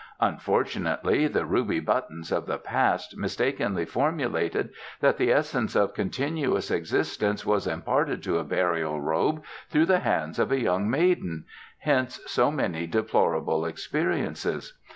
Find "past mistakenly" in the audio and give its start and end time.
2.57-3.85